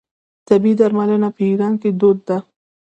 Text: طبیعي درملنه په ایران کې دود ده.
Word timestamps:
طبیعي 0.47 0.75
درملنه 0.79 1.29
په 1.35 1.41
ایران 1.49 1.73
کې 1.81 1.89
دود 1.99 2.17
ده. 2.27 2.37